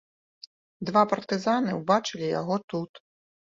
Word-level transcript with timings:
Два 0.91 1.03
партызаны 1.11 1.77
ўбачылі 1.83 2.33
яго 2.39 2.61
тут. 2.75 2.91